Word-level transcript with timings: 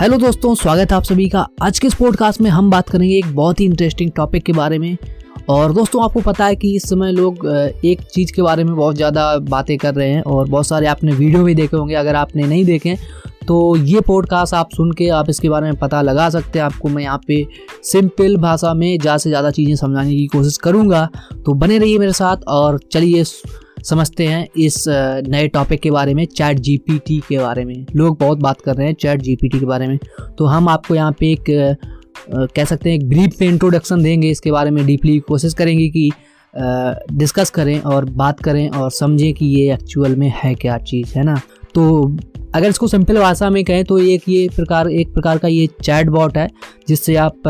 Hello 0.00 0.16
दोस्तों, 0.16 0.54
स्वागत 0.54 0.90
है 0.90 0.96
आप 0.96 1.02
सभी 1.02 1.28
का। 1.28 1.44
आज 1.62 1.78
के 1.78 1.86
इस 1.86 1.94
पॉडकास्ट 1.94 2.40
में 2.40 2.48
हम 2.50 2.68
बात 2.70 2.88
करेंगे 2.88 3.16
एक 3.16 3.34
बहुत 3.36 3.60
ही 3.60 3.64
इंटरेस्टिंग 3.64 4.10
टॉपिक 4.16 4.44
के 4.44 4.52
बारे 4.52 4.78
में। 4.78 4.96
और 5.48 5.72
दोस्तों, 5.72 6.02
आपको 6.04 6.20
पता 6.20 6.46
है 6.46 6.56
कि 6.56 6.74
इस 6.76 6.88
समय 6.88 7.12
लोग 7.12 7.46
एक 7.84 8.02
चीज़ 8.04 8.32
के 8.32 8.42
बारे 8.42 8.64
में 8.64 8.74
बहुत 8.76 8.96
ज़्यादा 8.96 9.36
बातें 9.38 9.76
कर 9.78 9.94
रहे 9.94 10.08
हैं 10.08 10.22
और 10.22 10.48
बहुत 10.48 10.66
सारे 10.66 10.86
आपने 10.86 11.12
वीडियो 11.12 11.42
भी 11.44 11.54
देखे 11.54 11.76
होंगे, 11.76 11.94
अगर 11.94 12.14
आपने 12.14 12.42
नहीं 12.42 12.64
देखे। 12.64 12.96
तो 13.46 13.76
ये 13.76 14.00
पॉडकास्ट 14.00 14.54
आप 14.54 14.70
सुन 14.72 14.92
के 14.92 15.08
आप 15.10 15.30
इसके 15.30 15.48
बारे 15.48 15.66
में 15.66 15.78
पता 15.78 16.02
लगा 16.02 16.28
सकते 16.30 16.58
हैं 16.58 16.66
आपको। 16.66 16.88
मैं 16.88 17.02
यहाँ 17.02 17.20
पे 17.26 17.46
सिंपल 17.82 18.36
भाषा 18.36 18.74
में 18.74 18.98
ज़्यादा 18.98 19.18
से 19.18 19.30
ज़्यादा 19.30 19.50
चीज़ें 19.50 19.74
समझाने 19.76 20.14
की 20.14 20.26
कोशिश 20.26 20.56
करूँगा। 20.56 21.08
तो 21.46 21.54
बने 21.54 21.78
रहिए 21.78 21.98
मेरे 21.98 22.12
साथ 22.12 22.48
और 22.48 22.78
चलिए 22.92 23.24
समझते 23.84 24.26
हैं 24.26 24.46
इस 24.56 24.84
नए 24.88 25.48
टॉपिक 25.48 25.80
के 25.80 25.90
बारे 25.90 26.14
में 26.14 26.24
चैट 26.26 26.58
जीपीटी 26.58 27.18
के 27.28 27.38
बारे 27.38 27.64
में। 27.64 27.86
लोग 27.96 28.18
बहुत 28.20 28.38
बात 28.38 28.60
कर 28.60 28.76
रहे 28.76 28.86
हैं 28.86 28.94
चैट 28.94 29.22
जीपीटी 29.22 29.60
के 29.60 29.66
बारे 29.66 29.86
में। 29.88 29.98
तो 30.38 30.46
हम 30.46 30.68
आपको 30.68 30.94
यहाँ 30.94 31.12
पे 31.20 31.32
एक 31.32 31.44
कह 32.54 32.64
सकते 32.64 32.90
हैं 32.90 32.96
एक 32.96 33.08
ब्रीफ 33.08 33.40
में 33.40 33.48
इंट्रोडक्शन 33.48 34.02
देंगे 34.02 34.30
इसके 34.30 34.52
बारे 34.52 34.70
में 34.70 34.84
डीपली 34.86 35.18
कोशिश 35.20 35.54
करेंगे 35.54 35.88
कि 35.88 36.10
डिस्कस 37.12 37.50
करें 37.50 37.80
और 37.80 38.04
बात 38.06 38.40
करें 38.40 38.68
और 38.68 38.90
समझें 38.90 39.32
कि 39.34 39.46
ये 39.46 39.72
एक्चुअल 39.74 40.16
में 40.16 40.32
है 40.36 40.54
क्या 40.54 40.78
चीज़, 40.80 41.12
है 41.18 41.24
ना? 41.24 41.40
तो 41.74 42.16
अगर 42.54 42.68
इसको 42.68 42.86
सिंपल 42.86 43.18
भाषा 43.20 43.48
में 43.50 43.62
कहें 43.64 43.84
तो 43.84 43.98
एक 43.98 44.28
ये 44.28 44.48
प्रकार, 44.56 44.88
एक 44.90 45.12
प्रकार 45.14 45.38
का 45.38 45.48
ये 45.48 45.66
चैट 45.82 46.08
बॉट 46.08 46.38
है, 46.38 46.48
जिससे 46.88 47.14
आप 47.16 47.42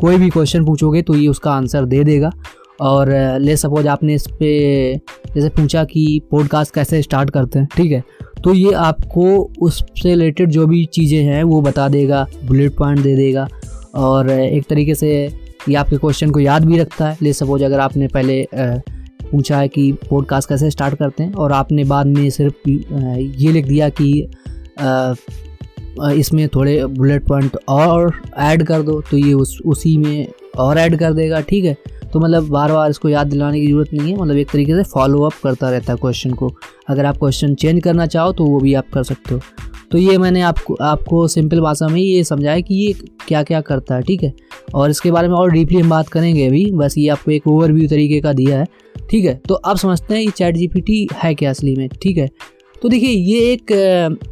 कोई 0.00 0.16
भी 0.16 0.28
क्वेश्चन 0.30 0.64
पूछोगे 0.64 1.02
तो 1.02 1.14
ये 1.14 1.28
उसका 1.28 1.52
आंसर 1.52 1.84
दे 1.84 2.02
देगा। 2.04 2.30
और 2.80 3.10
ले 3.40 3.56
सपोज़ 3.56 3.88
आपने 3.88 4.14
इस 4.14 4.26
पर 4.32 4.98
जैसे 5.34 5.48
पूछा 5.50 5.84
कि 5.84 6.20
पॉडकास्ट 6.30 6.74
कैसे 6.74 7.00
स्टार्ट 7.02 7.30
करते 7.30 7.58
हैं, 7.58 7.68
ठीक 7.76 7.92
है? 7.92 8.02
तो 8.44 8.54
ये 8.54 8.72
आपको 8.72 9.24
उससे 9.60 10.08
रिलेटेड 10.08 10.50
जो 10.50 10.66
भी 10.66 10.84
चीज़ें 10.84 11.22
हैं, 11.24 11.42
वो 11.44 11.60
बता 11.62 11.88
देगा 11.88 12.26
बुलेट 12.44 12.76
पॉइंट 12.76 13.00
दे 13.00 13.14
देगा। 13.16 13.48
और 13.94 14.30
एक 14.30 14.66
तरीके 14.68 14.94
से 14.94 15.10
ये 15.68 15.74
आपके 15.74 15.96
क्वेश्चन 15.96 16.30
को 16.30 16.40
याद 16.40 16.64
भी 16.64 16.78
रखता 16.78 17.08
है। 17.08 17.16
ले 17.22 17.32
सपोज़ 17.32 17.64
अगर 17.64 17.80
आपने 17.80 18.08
पहले 18.08 18.46
पूछा 19.30 19.58
है 19.58 19.68
कि 19.68 19.92
पॉडकास्ट 20.10 20.48
कैसे 20.48 20.70
स्टार्ट 20.70 20.94
करते 20.94 21.22
हैं, 21.22 21.32
और 21.32 21.52
आपने 21.52 21.84
बाद 21.84 22.06
में 22.06 22.28
सिर्फ़ 22.30 22.68
ये 22.68 23.52
लिख 23.52 23.66
दिया 23.66 23.88
कि 24.00 24.28
इसमें 26.14 26.46
थोड़े 26.48 26.84
बुलेट 26.86 27.26
पॉइंट 27.26 27.56
और 27.68 28.12
ऐड 28.38 28.62
कर 28.62 28.82
दो 28.82 29.00
तो 29.00 29.16
ये 29.16 29.32
उस, 29.32 29.58
उसी 29.66 29.96
में 29.98 30.26
और 30.58 30.78
ऐड 30.78 30.98
कर 30.98 31.12
देगा, 31.12 31.40
ठीक 31.40 31.64
है? 31.64 31.76
तो 32.16 32.20
मतलब 32.20 32.46
बार 32.48 32.72
बार 32.72 32.90
इसको 32.90 33.08
याद 33.08 33.26
दिलाने 33.26 33.60
की 33.60 33.66
ज़रूरत 33.66 33.92
नहीं 33.92 34.12
है 34.12 34.18
मतलब 34.18 34.36
एक 34.36 34.50
तरीके 34.50 34.74
से 34.74 34.82
फॉलो 34.90 35.20
अप 35.22 35.32
करता 35.42 35.70
रहता 35.70 35.92
है 35.92 35.98
क्वेश्चन 35.98 36.30
को। 36.32 36.48
अगर 36.88 37.04
आप 37.04 37.16
क्वेश्चन 37.16 37.54
चेंज 37.54 37.82
करना 37.84 38.06
चाहो 38.06 38.32
तो 38.32 38.44
वो 38.44 38.60
भी 38.60 38.72
आप 38.74 38.88
कर 38.94 39.02
सकते 39.02 39.34
हो। 39.34 39.40
तो 39.90 39.98
ये 39.98 40.16
मैंने 40.18 40.40
आपको 40.42 40.74
आपको 40.82 41.26
सिंपल 41.28 41.60
भाषा 41.60 41.88
में 41.88 42.00
ये 42.00 42.22
समझाया 42.24 42.60
कि 42.60 42.74
ये 42.76 42.92
क्या 43.26 43.42
क्या 43.42 43.60
करता 43.60 43.94
है, 43.94 44.02
ठीक 44.02 44.22
है? 44.22 44.32
और 44.74 44.90
इसके 44.90 45.10
बारे 45.10 45.28
में 45.28 45.34
और 45.34 45.50
डीपली 45.50 45.80
हम 45.80 45.90
बात 45.90 46.08
करेंगे 46.08 46.46
अभी। 46.46 46.64
बस 46.72 46.98
ये 46.98 47.08
आपको 47.08 47.30
एक 47.30 47.48
ओवरव्यू 47.48 47.88
तरीके 47.88 48.20
का 48.20 48.32
दिया 48.32 48.58
है, 48.58 48.66
ठीक 49.10 49.24
है? 49.24 49.34
तो 49.38 49.54
अब 49.54 49.76
समझते 49.76 50.14
हैं 50.14 50.22
ये 50.22 50.30
चैट 50.30 50.56
जीपीटी 50.56 51.06
है 51.14 51.34
क्या 51.34 51.50
असली 51.50 51.76
में, 51.76 51.88
ठीक 52.02 52.16
है? 52.16 52.28
तो 52.82 52.88
देखिए 52.88 53.10
ये 53.10 53.52
एक, 53.52 53.72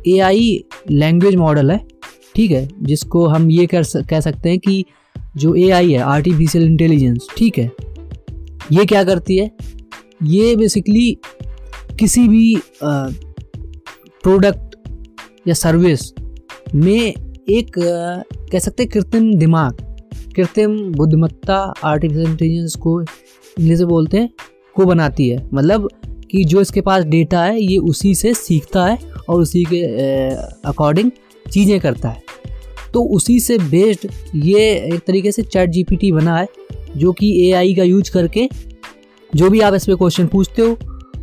ए 0.07 0.19
आई 0.21 0.59
लैंग्वेज 0.91 1.37
मॉडल 1.37 1.71
है, 1.71 1.81
ठीक 2.35 2.51
है? 2.51 2.69
जिसको 2.83 3.27
हम 3.27 3.51
ये 3.51 3.67
कर 3.67 3.85
कह 4.01 4.21
सकते 4.21 4.49
हैं 4.49 4.59
कि 4.59 4.85
जो 5.35 5.55
ए 5.55 5.69
आई 5.71 5.93
है 5.93 5.99
आर्टिफिशियल 6.01 6.65
इंटेलिजेंस 6.65 7.27
ठीक 7.37 7.59
है? 7.59 7.71
ये 8.73 8.85
क्या 8.85 9.03
करती 9.05 9.37
है? 9.37 9.51
ये 10.23 10.55
बेसिकली 10.57 11.17
किसी 11.99 12.27
भी 12.29 12.57
प्रोडक्ट 12.83 14.77
या 15.49 15.55
सर्विस 15.55 16.13
में 16.75 17.15
एक 17.49 17.71
कह 17.79 18.59
सकते 18.59 18.83
हैं 18.83 18.91
कृत्रिम 18.93 19.33
दिमाग, 19.35 19.77
कृत्रिम 20.37 20.77
बुद्धिमत्ता 20.93 21.57
आर्टिफिशियल 21.85 22.27
इंटेलिजेंस 22.27 22.75
को 22.77 22.99
में 23.57 23.87
बोलते 23.87 24.17
हैं, 24.17 24.31
को 24.77 24.85
बनाती 24.85 25.29
है। 25.29 25.49
मतलब 25.55 25.89
कि 26.31 26.45
जो 26.45 26.61
इसके 26.61 26.81
पास 26.81 27.05
डेटा 27.05 27.43
है, 27.43 27.61
ये 27.63 27.77
उसी 27.79 28.15
से 28.15 28.33
सीखता 28.35 28.85
है 28.87 28.99
और 29.29 29.41
उसी 29.41 29.65
के 29.65 29.83
अकॉर्डिंग 30.69 31.11
चीज़ें 31.47 31.79
करता 31.81 32.09
है। 32.09 32.23
तो 32.95 33.03
उसी 33.17 33.39
से 33.41 33.59
बेस्ड 33.61 34.09
ये 34.45 34.71
एक 34.87 35.01
तरीके 35.07 35.33
से 35.33 35.43
चैट 35.43 35.71
जीपीटी 35.71 36.13
बना 36.13 36.37
है, 36.37 36.47
जो 36.97 37.13
कि 37.13 37.31
एआई 37.49 37.75
का 37.75 37.83
यूज़ 37.83 38.13
करके 38.13 38.49
जो 39.33 39.51
भी 39.51 39.61
आप 39.61 39.75
इस 39.75 39.87
पर 39.87 39.95
क्वेश्चन 39.95 40.27
पूछते 40.27 40.63
हो 40.63 40.77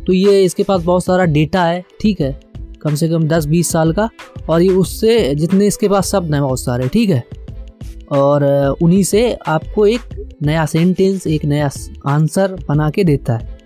तो 0.06 0.12
ये 0.12 0.42
इसके 0.44 0.62
पास 0.62 0.82
बहुत 0.82 1.04
सारा 1.04 1.24
डेटा 1.26 1.64
है, 1.64 1.84
ठीक 2.00 2.20
है? 2.20 2.40
कम 2.82 2.94
से 2.94 3.08
कम 3.08 3.26
दस 3.28 3.44
बीस 3.46 3.68
साल 3.68 3.92
का, 3.92 4.08
और 4.48 4.62
ये 4.62 4.68
उससे 4.68 5.34
जितने 5.34 5.66
इसके 5.66 5.88
पास 5.88 6.10
शब्द 6.10 6.34
हैं 6.34 6.42
बहुत 6.42 6.60
सारे, 6.60 6.88
ठीक 6.88 7.10
है? 7.10 7.22
और 8.12 8.44
उन्हीं 8.82 9.02
से 9.02 9.32
आपको 9.46 9.86
एक 9.86 10.36
नया 10.42 10.64
सेंटेंस 10.66 11.26
एक 11.26 11.44
नया 11.44 11.70
आंसर 12.06 12.56
बना 12.68 12.90
के 12.90 13.04
देता 13.04 13.36
है। 13.36 13.58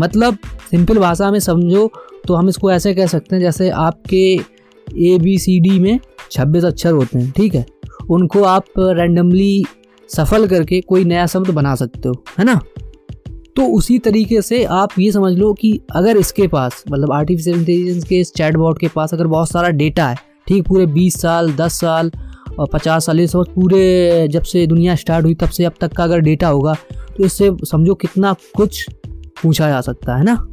मतलब 0.00 0.38
सिंपल 0.70 0.98
भाषा 0.98 1.30
में 1.30 1.38
समझो 1.40 1.90
तो 2.26 2.34
हम 2.34 2.48
इसको 2.48 2.70
ऐसे 2.72 2.94
कह 2.94 3.06
सकते 3.06 3.36
हैं 3.36 3.42
जैसे 3.42 3.68
आपके 3.70 4.36
ए 4.98 5.18
बी 5.18 5.38
सी 5.38 5.60
डी 5.60 5.78
में 5.78 6.00
छब्बीस 6.30 6.64
अक्षर 6.64 6.92
होते 6.92 7.18
हैं, 7.18 7.30
ठीक 7.30 7.54
है? 7.54 7.66
उनको 8.10 8.42
आप 8.42 8.64
रैंडमली 8.78 9.64
सफल 10.08 10.46
करके 10.46 10.80
कोई 10.80 11.04
नया 11.04 11.26
शब्द 11.26 11.50
बना 11.50 11.74
सकते 11.74 12.08
हो, 12.08 12.24
है 12.38 12.44
ना? 12.44 12.60
तो 13.56 13.66
उसी 13.66 13.98
तरीके 13.98 14.42
से 14.42 14.64
आप 14.64 14.90
ये 14.98 15.12
समझ 15.12 15.32
लो 15.32 15.52
कि 15.52 15.80
अगर 15.92 16.16
इसके 16.16 16.46
पास 16.46 16.84
मतलब 16.90 17.12
आर्टिफिशियल 17.12 17.58
इंटेलिजेंस 17.58 18.04
के 18.04 18.18
इस 18.20 18.32
चैट 18.32 18.56
बॉट 18.56 18.78
के 18.78 18.88
पास 18.88 19.14
अगर 19.14 19.26
बहुत 19.26 19.48
सारा 19.48 19.68
डेटा 19.68 20.08
है, 20.08 20.16
ठीक, 20.46 20.66
पूरे 20.66 20.86
20 20.86 21.16
साल 21.16 21.52
10 21.52 21.80
साल 21.80 22.10
और 22.58 22.68
50 22.74 23.06
साल, 23.06 23.20
ये 23.20 23.26
सब 23.26 23.44
पूरे 23.54 24.28
जब 24.28 24.42
से 24.42 24.66
दुनिया 24.66 24.94
स्टार्ट 24.94 25.24
हुई 25.24 25.34
तब 25.34 25.48
से 25.48 25.64
अब 25.64 25.72
तक 25.80 25.92
का 25.92 26.04
अगर 26.04 26.20
डेटा 26.20 26.48
होगा 26.48 26.74
तो 27.16 27.24
इससे 27.24 27.50
समझो 27.64 27.94
कितना 27.94 28.34
कुछ 28.56 28.86
पूछा 29.42 29.68
जा 29.68 29.80
सकता 29.80 30.16
है 30.16 30.24
ना? 30.24 30.46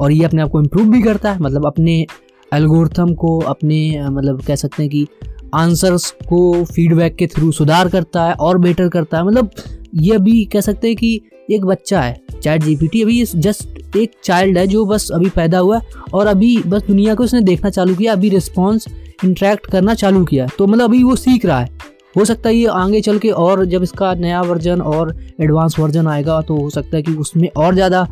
और 0.00 0.12
ये 0.12 0.24
अपने 0.24 0.42
आप 0.42 0.50
को 0.50 0.60
इम्प्रूव 0.60 0.88
भी 0.88 1.02
करता 1.02 1.32
है 1.32 1.38
मतलब 1.38 1.66
अपने 1.66 2.06
एल्गोरिथम 2.52 3.14
को 3.14 3.38
अपने 3.40 3.80
मतलब 4.02 4.42
कह 4.42 4.54
सकते 4.54 4.82
हैं 4.82 4.90
कि 4.90 5.06
आंसर्स 5.54 6.10
को 6.28 6.64
फीडबैक 6.64 7.16
के 7.16 7.26
थ्रू 7.26 7.50
सुधार 7.52 7.88
करता 7.88 8.24
है 8.24 8.34
और 8.34 8.58
बेटर 8.58 8.88
करता 8.88 9.18
है। 9.18 9.24
मतलब 9.24 9.50
ये 9.94 10.14
अभी 10.14 10.44
कह 10.44 10.60
सकते 10.60 10.88
हैं 10.88 10.96
कि 10.96 11.20
एक 11.50 11.64
बच्चा 11.64 12.00
है 12.00 12.20
चैट 12.34 12.62
जीपीटी 12.62 13.02
अभी 13.02 13.18
ये 13.18 13.24
जस्ट 13.36 13.96
एक 13.96 14.12
चाइल्ड 14.24 14.58
है 14.58 14.66
जो 14.66 14.84
बस 14.86 15.08
अभी 15.14 15.28
पैदा 15.30 15.58
हुआ 15.58 15.78
है 15.78 16.02
और 16.14 16.26
अभी 16.26 16.56
बस 16.66 16.82
दुनिया 16.82 17.14
को 17.14 17.24
उसने 17.24 17.40
देखना 17.42 17.70
चालू 17.70 17.94
किया, 17.94 18.12
अभी 18.12 18.28
रिस्पॉन्स 18.28 18.86
इंटरेक्ट 19.24 19.66
करना 19.66 19.94
चालू 19.94 20.24
किया 20.24 20.46
तो 20.58 20.66
मतलब 20.66 20.84
अभी 20.84 21.02
वो 21.02 21.16
सीख 21.16 21.46
रहा 21.46 21.58
है। 21.60 21.68
हो 22.16 22.24
सकता 22.24 22.48
है 22.48 22.54
ये 22.54 22.66
आगे 22.68 23.00
चल 23.00 23.18
के 23.18 23.30
और 23.30 23.64
जब 23.66 23.82
इसका 23.82 24.12
नया 24.14 24.40
वर्जन 24.42 24.80
और 24.82 25.14
एडवांस 25.40 25.78
वर्जन 25.78 26.06
आएगा 26.06 26.40
तो 26.40 26.56
हो 26.56 26.70
सकता 26.70 26.96
है 26.96 27.02
कि 27.02 27.12
उसमें 27.14 27.48
और 27.48 27.74
ज़्यादा 27.74 28.06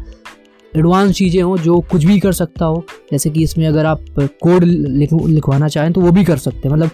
एडवांस 0.77 1.17
चीज़ें 1.17 1.43
हों, 1.43 1.57
जो 1.57 1.79
कुछ 1.91 2.05
भी 2.05 2.19
कर 2.21 2.33
सकता 2.33 2.65
हो। 2.65 2.85
जैसे 3.13 3.31
कि 3.31 3.43
इसमें 3.43 3.67
अगर 3.67 3.87
आप 3.87 4.05
कोड 4.19 4.65
लिख, 4.65 5.13
लिखवाना 5.13 5.69
चाहें 5.69 5.93
तो 5.93 6.01
वो 6.01 6.13
भी 6.13 6.25
कर 6.25 6.37
सकते 6.37 6.69
हैं। 6.69 6.75
मतलब 6.75 6.91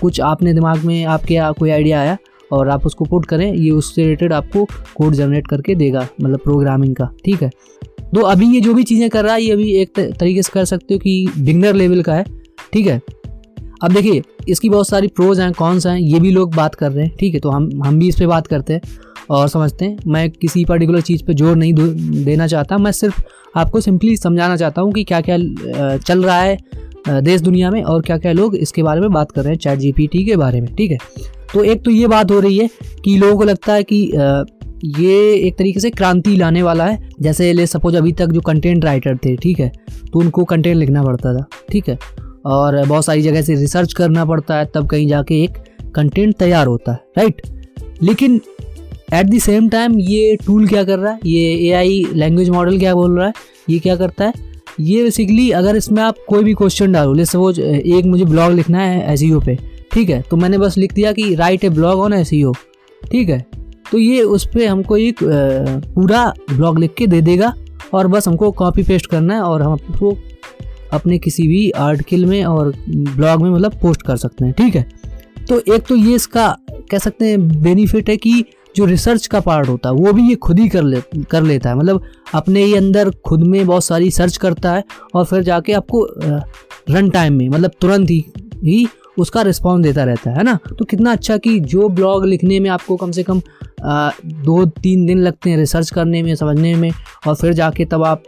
कुछ 0.00 0.20
आपने 0.20 0.52
दिमाग 0.54 0.84
में, 0.84 1.04
आपके 1.04 1.38
कोई 1.58 1.70
आइडिया 1.70 2.00
आया, 2.00 2.16
और 2.52 2.68
आप 2.68 2.86
उसको 2.86 3.04
पुट 3.04 3.26
करें, 3.26 3.52
ये 3.54 3.70
उससे 3.70 4.02
रिलेटेड 4.02 4.32
आपको 4.32 4.64
कोड 4.96 5.14
जनरेट 5.14 5.46
करके 5.46 5.74
देगा 5.74 6.06
मतलब 6.22 6.38
प्रोग्रामिंग 6.38 6.94
का। 6.96 7.08
ठीक 7.24 7.42
है? 7.42 7.50
तो 8.14 8.20
अभी 8.20 8.46
ये 8.46 8.60
जो 8.60 8.74
भी 8.74 8.82
चीज़ें 8.82 9.08
कर 9.10 9.24
रहा 9.24 9.34
है, 9.34 9.42
ये 9.42 9.52
अभी 9.52 9.70
एक 9.72 9.98
तरीके 10.20 10.42
से 10.42 10.50
कर 10.54 10.64
सकते 10.64 10.94
हो 10.94 10.98
कि 10.98 11.26
बिगनर 11.38 11.74
लेवल 11.74 12.02
का 12.02 12.14
है। 12.14 12.24
ठीक 12.72 12.86
है? 12.86 13.00
अब 13.82 13.92
देखिए, 13.92 14.22
इसकी 14.48 14.68
बहुत 14.68 14.88
सारी 14.88 15.08
प्रोज 15.08 15.40
हैं 15.40 15.52
कौन 15.52 15.78
सा 15.80 15.90
हैं, 15.90 16.00
ये 16.00 16.20
भी 16.20 16.30
लोग 16.30 16.54
बात 16.54 16.74
कर 16.74 16.92
रहे 16.92 17.04
हैं। 17.04 17.14
ठीक 17.16 17.34
है? 17.34 17.40
तो 17.40 17.50
हम 17.50 17.70
हम 17.84 17.98
भी 17.98 18.08
इस 18.08 18.18
पर 18.20 18.26
बात 18.26 18.46
करते 18.46 18.72
हैं। 18.72 18.80
और 19.30 19.48
समझते 19.48 19.84
हैं, 19.84 19.96
मैं 20.06 20.28
किसी 20.30 20.64
पर्टिकुलर 20.64 21.00
चीज़ 21.00 21.22
पे 21.24 21.34
ज़ोर 21.34 21.56
नहीं 21.56 21.74
देना 22.24 22.46
चाहता, 22.46 22.78
मैं 22.78 22.92
सिर्फ़ 22.92 23.22
आपको 23.56 23.80
सिंपली 23.80 24.16
समझाना 24.16 24.56
चाहता 24.56 24.82
हूँ 24.82 24.92
कि 24.92 25.04
क्या 25.04 25.20
क्या 25.20 25.36
चल 25.98 26.24
रहा 26.24 26.40
है 26.40 26.58
देश 27.22 27.40
दुनिया 27.40 27.70
में 27.70 27.82
और 27.82 28.02
क्या 28.02 28.16
क्या 28.18 28.32
लोग 28.32 28.56
इसके 28.56 28.82
बारे 28.82 29.00
में 29.00 29.12
बात 29.12 29.30
कर 29.32 29.42
रहे 29.42 29.52
हैं 29.52 29.58
चैट 29.58 29.78
जीपीटी 29.78 30.24
के 30.24 30.36
बारे 30.36 30.60
में, 30.60 30.74
ठीक 30.74 30.90
है? 30.90 30.98
तो 31.52 31.62
एक 31.64 31.84
तो 31.84 31.90
ये 31.90 32.06
बात 32.06 32.30
हो 32.30 32.40
रही 32.40 32.58
है 32.58 32.68
कि 33.04 33.16
लोगों 33.18 33.36
को 33.36 33.44
लगता 33.44 33.74
है 33.74 33.82
कि 33.82 34.00
ये 34.98 35.32
एक 35.36 35.56
तरीके 35.58 35.80
से 35.80 35.90
क्रांति 35.90 36.36
लाने 36.36 36.62
वाला 36.62 36.84
है, 36.84 37.08
जैसे 37.20 37.52
ले 37.52 37.66
सपोज़ 37.66 37.96
अभी 37.96 38.12
तक 38.12 38.26
जो 38.26 38.40
कंटेंट 38.40 38.84
राइटर 38.84 39.16
थे, 39.16 39.36
ठीक 39.36 39.60
है 39.60 39.70
तो 40.12 40.18
उनको 40.18 40.44
कंटेंट 40.44 40.76
लिखना 40.76 41.02
पड़ता 41.02 41.34
था, 41.34 41.44
ठीक 41.70 41.88
है? 41.88 41.98
और 42.46 42.84
बहुत 42.86 43.04
सारी 43.04 43.22
जगह 43.22 43.42
से 43.42 43.54
रिसर्च 43.54 43.92
करना 43.92 44.24
पड़ता 44.24 44.56
है, 44.56 44.70
तब 44.74 44.88
कहीं 44.88 45.08
जाके 45.08 45.42
एक 45.42 45.58
कंटेंट 45.94 46.36
तैयार 46.36 46.66
होता 46.66 46.92
है 46.92 47.04
राइट 47.18 47.42
लेकिन 48.02 48.40
एट 49.14 49.26
द 49.26 49.38
सेम 49.38 49.68
टाइम 49.68 49.98
ये 50.00 50.36
टूल 50.46 50.66
क्या 50.68 50.84
कर 50.84 50.98
रहा 50.98 51.12
है? 51.12 51.18
ये 51.26 51.54
ए 51.68 51.70
आई 51.72 52.04
लैंग्वेज 52.12 52.50
मॉडल 52.50 52.78
क्या 52.78 52.94
बोल 52.94 53.18
रहा 53.18 53.26
है? 53.26 53.32
ये 53.70 53.78
क्या 53.78 53.96
करता 53.96 54.24
है? 54.24 54.32
ये 54.80 55.02
बेसिकली 55.02 55.50
अगर 55.50 55.76
इसमें 55.76 56.02
आप 56.02 56.16
कोई 56.28 56.44
भी 56.44 56.54
क्वेश्चन 56.54 56.92
डालो 56.92 57.12
ले 57.12 57.24
सपोज़ 57.24 57.60
एक 57.60 58.04
मुझे 58.04 58.24
ब्लॉग 58.24 58.52
लिखना 58.52 58.82
है 58.82 59.12
एसईओ 59.12 59.40
पे, 59.40 59.58
ठीक 59.92 60.10
है? 60.10 60.20
तो 60.30 60.36
मैंने 60.36 60.58
बस 60.58 60.78
लिख 60.78 60.92
दिया 60.94 61.12
कि 61.12 61.34
write 61.34 61.64
a 61.64 61.68
blog 61.68 62.00
on 62.00 62.12
S 62.12 62.30
ठीक 63.10 63.28
है? 63.28 63.44
तो 63.92 63.98
ये 63.98 64.22
उस 64.22 64.46
पर 64.46 64.66
हमको 64.66 64.96
एक 64.96 65.16
पूरा 65.94 66.26
ब्लॉग 66.50 66.78
लिख 66.78 66.94
के 66.94 67.06
दे 67.06 67.20
देगा 67.20 67.54
और 67.94 68.06
बस 68.06 68.28
हमको 68.28 68.50
कॉपी 68.50 68.82
पेस्ट 68.82 69.06
करना 69.06 69.34
है 69.34 69.40
और 69.40 69.62
हम 69.62 69.76
अपने 70.92 71.18
किसी 71.18 71.46
भी 71.48 71.70
आर्टिकल 71.70 72.24
में 72.26 72.44
और 72.44 72.72
ब्लॉग 72.88 73.42
में 73.42 73.50
मतलब 73.50 73.72
पोस्ट 73.82 74.02
कर 74.02 74.16
सकते 74.16 74.44
हैं, 74.44 74.52
ठीक 74.52 74.76
है? 74.76 74.86
तो 75.48 75.74
एक 75.74 75.82
तो 75.82 75.96
ये 75.96 76.14
इसका, 76.14 76.56
कह 76.90 76.98
सकते 76.98 77.26
हैं 77.26 77.62
बेनिफिट 77.62 78.08
है 78.08 78.16
कि 78.16 78.44
जो 78.76 78.84
रिसर्च 78.84 79.26
का 79.26 79.40
पार्ट 79.40 79.68
होता 79.68 79.88
है 79.88 79.94
वो 79.94 80.12
भी 80.12 80.28
ये 80.28 80.34
खुद 80.34 80.58
ही 80.58 80.68
कर 80.68 80.82
ले 80.82 81.02
कर 81.30 81.42
लेता 81.42 81.70
है। 81.70 81.76
मतलब 81.76 82.02
अपने 82.34 82.64
ही 82.64 82.74
अंदर 82.74 83.10
खुद 83.10 83.40
में 83.40 83.66
बहुत 83.66 83.84
सारी 83.84 84.10
सर्च 84.10 84.36
करता 84.36 84.72
है 84.72 84.84
और 85.14 85.24
फिर 85.24 85.42
जाके 85.42 85.72
आपको 85.72 86.08
रन 86.90 87.10
टाइम 87.10 87.32
में 87.32 87.48
मतलब 87.48 87.70
तुरंत 87.80 88.10
ही 88.10 88.24
ही 88.64 88.86
उसका 89.18 89.42
रिस्पॉन्स 89.42 89.86
देता 89.86 90.04
रहता 90.04 90.30
है 90.30 90.42
ना? 90.42 90.58
तो 90.78 90.84
कितना 90.84 91.12
अच्छा 91.12 91.36
कि 91.36 91.60
जो 91.60 91.88
ब्लॉग 91.88 92.26
लिखने 92.26 92.60
में 92.60 92.70
आपको 92.70 92.96
कम 92.96 93.10
से 93.10 93.22
कम 93.22 93.40
आ, 93.84 94.10
दो 94.26 94.66
तीन 94.66 95.06
दिन 95.06 95.18
लगते 95.18 95.50
हैं 95.50 95.56
रिसर्च 95.56 95.90
करने 95.90 96.22
में 96.22 96.34
समझने 96.34 96.74
में 96.74 96.90
और 97.26 97.34
फिर 97.34 97.52
जाके 97.52 97.84
तब 97.84 98.04
आप 98.04 98.22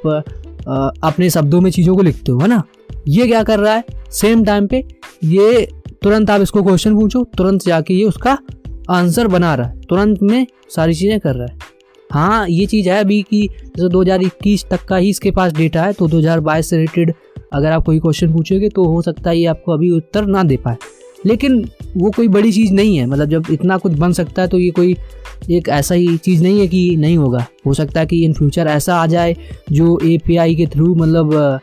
आ, 0.68 0.90
अपने 1.08 1.30
शब्दों 1.30 1.60
में 1.60 1.70
चीज़ों 1.70 1.96
को 1.96 2.02
लिखते 2.02 2.32
हो 2.32 2.38
है 2.38 2.48
ना? 2.48 2.62
ये 3.08 3.26
क्या 3.26 3.42
कर 3.42 3.58
रहा 3.58 3.74
है? 3.74 3.84
सेम 4.10 4.44
टाइम 4.44 4.66
पे 4.66 4.84
ये 5.24 5.68
तुरंत 6.02 6.30
आप 6.30 6.40
इसको 6.40 6.62
क्वेश्चन 6.62 6.94
पूछो 6.94 7.24
तुरंत 7.36 7.62
जाके 7.62 7.94
ये 7.94 8.04
उसका 8.04 8.38
आंसर 8.90 9.28
बना 9.28 9.54
रहा 9.54 9.66
है। 9.66 9.80
तुरंत 9.80 10.22
में 10.22 10.46
सारी 10.70 10.94
चीज़ें 10.94 11.18
कर 11.20 11.34
रहा 11.34 11.46
है। 11.46 11.58
हाँ 12.10 12.48
ये 12.48 12.66
चीज़ 12.66 12.88
है 12.88 12.98
अभी 13.00 13.20
कि 13.22 13.46
जैसे 13.76 13.88
2021 13.88 14.64
तक 14.70 14.84
का 14.84 14.96
ही 14.96 15.10
इसके 15.10 15.30
पास 15.30 15.52
डेटा 15.52 15.82
है 15.82 15.92
तो 15.92 16.08
2022 16.08 16.70
से 16.70 16.76
रिलेटेड 16.76 17.12
अगर 17.52 17.72
आप 17.72 17.84
कोई 17.84 17.98
क्वेश्चन 18.00 18.32
पूछोगे 18.32 18.68
तो 18.68 18.84
हो 18.84 19.00
सकता 19.02 19.30
है 19.30 19.38
ये 19.38 19.46
आपको 19.46 19.72
अभी 19.72 19.90
उत्तर 19.90 20.26
ना 20.26 20.42
दे 20.42 20.56
पाए। 20.56 20.76
लेकिन 21.26 21.64
वो 21.96 22.10
कोई 22.10 22.28
बड़ी 22.28 22.52
चीज़ 22.52 22.72
नहीं 22.72 22.96
है। 22.96 23.06
मतलब 23.06 23.28
जब 23.28 23.46
इतना 23.50 23.76
कुछ 23.78 23.92
बन 23.92 24.12
सकता 24.12 24.42
है 24.42 24.48
तो 24.48 24.58
ये 24.58 24.70
कोई 24.70 24.96
एक 25.50 25.68
ऐसा 25.68 25.94
ही 25.94 26.16
चीज़ 26.16 26.42
नहीं 26.42 26.60
है 26.60 26.66
कि 26.68 26.96
नहीं 26.96 27.16
होगा। 27.16 27.44
हो 27.66 27.74
सकता 27.74 28.00
है 28.00 28.06
कि 28.06 28.24
इन 28.24 28.32
फ्यूचर 28.32 28.66
ऐसा 28.66 28.96
आ 28.96 29.06
जाए 29.06 29.36
जो 29.72 29.98
एपीआई 30.04 30.54
के 30.54 30.66
थ्रू 30.66 30.94
मतलब 30.94 31.60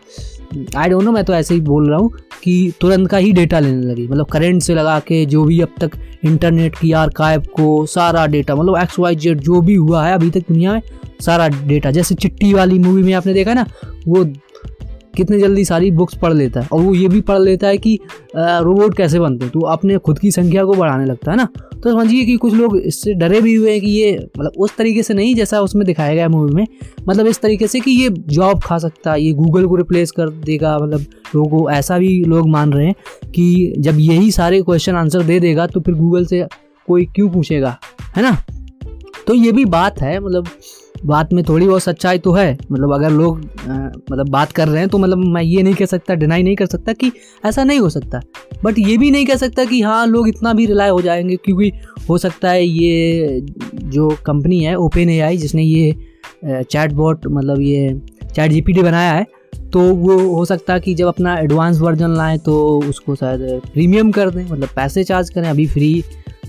आई 0.78 0.90
डोंट 0.90 1.04
नो 1.04 1.12
मैं 1.12 1.24
तो 1.24 1.34
ऐसे 1.34 1.54
ही 1.54 1.62
बोल 1.62 1.90
रहा 1.90 1.98
हूँ 2.00 2.12
कि 2.44 2.74
तुरंत 2.81 3.10
का 3.10 3.18
ही 3.18 3.31
डेटा 3.31 3.60
लेने 3.60 3.86
लगी। 3.86 4.07
मतलब 4.07 4.25
करेंट 4.25 4.62
से 4.62 4.75
लगा 4.75 5.00
के 5.00 5.25
जो 5.25 5.44
भी 5.44 5.60
अब 5.62 5.74
तक 5.81 5.92
इंटरनेट 6.25 6.75
की 6.75 6.92
आर्काइव 6.92 7.44
को, 7.56 7.86
सारा 7.86 8.25
डेटा 8.28 8.56
मतलब 8.56 8.78
एक्स 8.78 9.00
वाई 9.00 9.16
जेड 9.16 9.40
जो 9.40 9.62
भी 9.62 9.75
हुआ 9.75 10.06
है, 10.06 10.13
अभी 10.13 10.30
तक 10.30 10.40
दुनिया 10.40 10.74
में 10.74 10.81
सारा 11.22 11.48
डेटा 11.48 11.92
जैसे 11.92 12.16
चिट्टी 12.16 12.54
वाली 12.54 12.80
मूवी 12.80 13.04
में 13.04 13.13
आपने 13.13 13.34
देखा 13.34 13.54
ना, 13.54 13.66
वो 14.07 14.24
कितने 15.19 15.39
जल्दी 15.39 15.66
सारी 15.66 15.92
बुक्स 15.92 16.18
पढ़ 16.18 16.33
लेता 16.33 16.62
है। 16.62 16.68
और 16.71 16.81
वो 16.81 16.94
ये 16.95 17.07
भी 17.07 17.21
पढ़ 17.21 17.39
लेता 17.39 17.68
है 17.68 17.77
कि 17.77 17.98
रोबोट 18.36 18.98
कैसे 18.98 19.19
बनते 19.19 19.45
हैं। 19.45 19.51
तो 19.54 19.60
अपने 19.68 19.98
खुद 19.98 20.19
की 20.19 20.31
संख्या 20.31 20.63
को 20.66 20.74
बढ़ाने 20.74 21.06
लगता 21.06 21.31
है 21.31 21.38
ना। 21.38 21.48
तो 21.74 21.92
समझिए 21.92 22.24
कि 22.25 22.36
कुछ 22.36 22.54
लोग 22.54 22.77
इससे 22.77 23.13
डरे 23.13 23.42
भी 23.42 23.54
हुए 23.56 23.71
हैं 23.71 23.81
कि 23.81 23.92
ये 23.92 24.18
मतलब 24.39 24.51
उस 24.57 24.75
तरीके 24.77 25.04
से 25.04 25.13
नहीं 25.13 25.36
जैसा 25.36 25.62
उसमें 25.62 25.86
दिखाया 25.86 26.13
गया 26.16 26.27
मूवी 26.30 26.54
में। 26.54 26.66
मतलब 27.10 27.27
इस 27.27 27.39
तरीके 27.42 27.68
से 27.68 27.80
कि 27.80 27.92
ये 27.92 28.10
जॉब 28.10 28.62
खा 28.63 28.77
सकता 28.77 29.12
है, 29.12 29.21
ये 29.21 29.31
गूगल 29.33 29.66
को 29.66 29.75
रिप्लेस 29.75 30.12
कर 30.12 30.30
देगा 30.30 30.77
मतलब 30.77 31.06
लोगों 31.36 31.60
को 31.60 31.69
ऐसा 31.72 31.98
भी 31.98 32.24
लोग 32.24 32.50
मान 32.50 32.74
रहे 32.74 32.86
हैं 32.88 33.31
कि 33.31 33.74
जब 33.80 34.00
यही 34.00 34.31
सारे 34.31 34.62
क्वेश्चन 34.62 34.95
आंसर 34.95 35.24
दे 35.24 35.39
देगा 35.39 35.68
तो 35.68 35.80
फिर 35.80 35.95
गूगल 35.95 36.25
से 36.25 36.45
कोई 36.88 37.06
क्यों 37.06 37.30
पूछेगा? 37.30 37.77
है 38.15 38.24
ना? 38.24 38.38
तो 39.27 39.33
ये 39.33 39.51
भी 39.51 39.65
बात 39.65 40.01
है 40.01 40.19
मतलब 40.19 40.48
बात 41.06 41.34
में 41.34 41.44
थोड़ी 41.44 41.68
बहुत 41.68 41.84
सच्चाई 41.84 42.19
तो 42.19 42.31
है। 42.31 42.57
मतलब 42.72 42.94
अगर 42.94 43.10
लोग 43.10 43.40
आ, 43.69 43.74
मतलब 44.12 44.30
बात 44.30 44.51
कर 44.51 44.68
रहे 44.68 44.80
हैं 44.80 44.90
तो 44.90 44.98
मतलब 44.98 45.18
मैं 45.18 45.42
ये 45.42 45.63
नहीं 45.63 45.74
कह 45.74 45.86
सकता 45.86 46.16
डिनाई 46.16 46.44
नहीं 46.44 46.56
कर 46.56 46.66
सकता 46.66 46.94
कि 46.94 47.12
ऐसा 47.46 47.63
नहीं 47.63 47.80
हो 47.80 47.90
सकता। 47.90 48.22
बट 48.63 48.80
ये 48.80 48.98
भी 48.98 49.12
नहीं 49.12 49.25
कह 49.25 49.36
सकता 49.36 49.66
कि 49.66 49.81
हाँ 49.81 50.06
लोग 50.07 50.28
इतना 50.30 50.54
भी 50.54 50.66
रिलाय 50.66 50.90
हो 50.90 51.01
जाएँगे 51.01 51.36
क्योंकि 51.36 51.72
हो 52.10 52.18
सकता 52.18 52.50
है 52.50 52.66
ये 52.66 53.42
जो 53.74 54.10
कंपनी 54.25 54.60
है 54.60 54.75
ओपन 54.75 55.10
एआई 55.10 55.38
जिसने 55.38 55.63
ये 55.63 55.96
चैट 56.46 56.92
बॉट 56.92 57.28
मतलब 57.28 57.62
ये 57.62 58.01
चैट 58.36 58.51
जी 58.51 58.62
बनाया 58.81 59.12
है 59.12 59.25
तो 59.74 59.80
वो 59.80 60.18
हो 60.36 60.46
सकता 60.46 60.74
है 60.74 60.80
कि 60.80 60.94
जब 60.94 61.07
अपना 61.07 61.38
एडवांस 61.38 61.80
वर्जन 61.80 62.10
लाएँ 62.10 62.38
तो 62.38 62.56
उसको 62.80 63.16
शायद 63.16 63.62
प्रीमियम 63.74 64.12
कर 64.12 64.30
दें। 64.30 64.44
मतलब 64.46 64.69
पैसे 64.75 65.04
चार्ज 65.04 65.30
करें 65.30 65.50
अभी 65.50 65.66
फ्री 65.68 66.04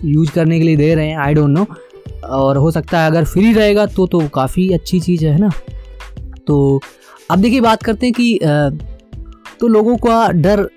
यूज़ 0.05 0.31
करने 0.33 0.59
के 0.59 0.65
लिए 0.65 0.77
दे 0.77 0.95
रहे 0.95 1.09
हैं 1.09 1.17
आई 1.17 1.35
डोंट 1.35 1.51
नो 1.51 1.67
और 2.25 2.57
हो 2.57 2.71
सकता 2.71 3.01
है 3.01 3.11
अगर 3.11 3.25
फ्री 3.25 3.53
रहेगा 3.53 3.87
तो 3.87 4.07
तो 4.07 4.21
काफ़ी 4.29 4.69
अच्छी 4.73 5.01
चीज़ 5.01 5.25
है 5.27 5.39
ना? 5.39 5.51
तो 6.47 6.81
अब 7.31 7.39
देखिए 7.39 7.61
बात 7.61 7.83
करते 7.83 8.07
हैं 8.07 8.15
कि 8.15 8.39
तो 9.61 9.69
लोगों 9.69 9.97
का 9.97 10.29
डर 10.33 10.69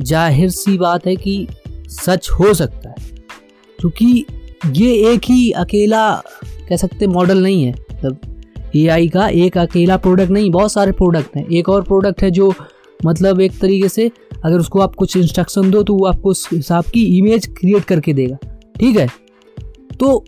ज़ाहिर 0.00 0.50
सी 0.50 0.76
बात 0.78 1.06
है 1.06 1.14
कि 1.16 1.46
सच 1.90 2.30
हो 2.30 2.52
सकता 2.54 2.88
है। 2.90 3.06
क्योंकि 3.78 4.24
ये 4.68 4.94
एक 5.12 5.24
ही 5.24 5.50
अकेला 5.52 6.10
कह 6.68 6.76
सकते 6.76 7.06
मॉडल 7.06 7.42
नहीं 7.42 7.62
है। 7.64 7.72
मतलब 7.72 8.70
एआई 8.76 9.08
का 9.08 9.28
एक 9.28 9.58
अकेला 9.58 9.96
प्रोडक्ट 9.96 10.30
नहीं, 10.30 10.50
बहुत 10.50 10.72
सारे 10.72 10.92
प्रोडक्ट 10.92 11.36
हैं। 11.36 11.46
एक 11.48 11.68
और 11.68 11.82
प्रोडक्ट 11.82 12.22
है 12.22 12.30
जो 12.30 12.52
मतलब 13.00 13.40
एक 13.40 13.58
तरीके 13.60 13.88
से 13.88 14.10
अगर 14.44 14.58
उसको 14.58 14.80
आप 14.80 14.94
कुछ 14.94 15.16
इंस्ट्रक्शन 15.16 15.70
दो 15.70 15.82
तो 15.82 15.94
वो 15.94 16.06
आपको 16.06 16.30
उस 16.30 16.48
हिसाब 16.52 16.84
की 16.84 17.04
इमेज 17.18 17.46
क्रिएट 17.58 17.84
करके 17.84 18.12
देगा। 18.12 18.36
ठीक 18.76 18.96
है? 18.96 19.08
तो 20.00 20.24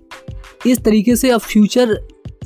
इस 0.67 0.79
तरीके 0.79 1.17
से 1.17 1.31
अब 1.31 1.41
फ्यूचर 1.41 1.99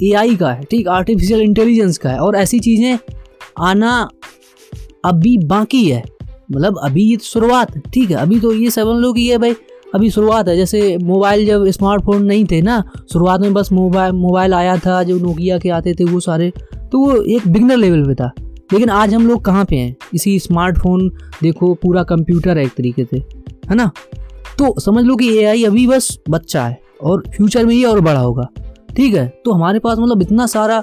एआई 0.03 0.37
का 0.37 0.51
है, 0.51 0.63
ठीक? 0.63 0.89
आर्टिफिशियल 0.89 1.41
इंटेलिजेंस 1.41 1.99
का 1.99 2.11
है 2.11 2.19
और 2.19 2.37
ऐसी 2.37 2.59
चीज़ें 2.59 2.99
आना 3.61 4.09
अभी 5.05 5.37
बाकी 5.39 5.89
है। 5.89 6.03
मतलब 6.53 6.79
अभी 6.83 7.03
ये 7.03 7.17
तो 7.17 7.25
शुरुआत 7.25 7.79
ठीक 7.89 8.11
है? 8.11 8.17
अभी 8.17 8.41
तो 8.41 8.53
ये 8.53 8.71
समझ 8.71 9.01
लो 9.03 9.13
कि 9.13 9.23
ये 9.23 9.39
भाई, 9.39 9.55
अभी 9.95 10.11
शुरुआत 10.11 10.49
है। 10.49 10.57
जैसे 10.57 10.97
मोबाइल 10.99 11.47
जब 11.47 11.69
स्मार्टफ़ोन 11.69 12.25
नहीं 12.25 12.45
थे 12.45 12.61
ना, 12.63 12.83
शुरुआत 13.13 13.41
में 13.41 13.53
बस 13.55 13.73
मोबाइल 13.73 14.13
मोबाइल 14.13 14.55
आया 14.55 14.77
था, 14.77 15.03
जो 15.03 15.19
नोकिया 15.19 15.59
के 15.59 15.69
आते 15.69 15.95
थे, 15.95 16.05
वो 16.05 16.21
सारे 16.21 16.53
तो 16.93 16.99
वो 16.99 17.23
एक 17.23 17.49
बिगनर 17.49 17.77
लेवल 17.77 18.07
पे 18.07 18.15
था। 18.15 18.31
लेकिन 18.73 18.91
आज 18.91 19.15
हम 19.15 19.27
लोग 19.29 19.45
कहाँ 19.45 19.65
पे 19.65 19.77
हैं? 19.77 19.97
इसी 20.15 20.39
स्मार्टफ़ोन 20.39 21.09
देखो, 21.43 21.75
पूरा 21.75 22.03
कंप्यूटर 22.03 22.59
है 22.59 22.65
एक 22.65 22.75
तरीके 22.77 23.05
से, 23.05 23.17
है 23.71 23.75
ना? 23.75 23.91
तो 24.59 24.81
समझ 24.81 25.05
लो 25.05 25.17
कि 25.17 25.37
एआई 25.39 25.65
अभी 25.65 25.87
बस 25.87 26.19
बच्चा 26.31 26.67
है। 26.67 26.84
और 27.01 27.23
फ्यूचर 27.37 27.67
में 27.67 27.75
ये 27.75 27.85
और 27.85 28.01
बड़ा 28.01 28.21
होगा। 28.21 28.49
ठीक 28.97 29.15
है? 29.15 29.27
तो 29.45 29.53
हमारे 29.53 29.79
पास 29.79 29.99
मतलब 29.99 30.23
इतना 30.23 30.47
सारा 30.47 30.83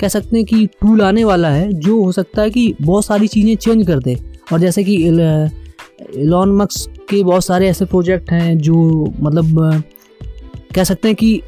कह 0.00 0.08
सकते 0.08 0.36
हैं 0.36 0.44
कि 0.46 0.66
टूल 0.66 1.02
आने 1.02 1.24
वाला 1.24 1.48
है, 1.48 1.72
जो 1.72 2.02
हो 2.04 2.12
सकता 2.12 2.42
है 2.42 2.50
कि 2.50 2.74
बहुत 2.82 3.04
सारी 3.04 3.28
चीज़ें 3.28 3.54
चेंज 3.56 3.86
कर 3.86 3.98
दे। 3.98 4.16
और 4.52 4.60
जैसे 4.60 4.84
कि 4.84 4.96
लॉन 6.18 6.56
मक्स 6.56 6.86
के 7.10 7.22
बहुत 7.24 7.44
सारे 7.44 7.68
ऐसे 7.68 7.84
प्रोजेक्ट 7.84 8.30
हैं, 8.30 8.58
जो 8.58 9.04
मतलब 9.20 9.82
कह 10.74 10.84
सकते 10.84 11.08
हैं 11.08 11.16
कि 11.16 11.40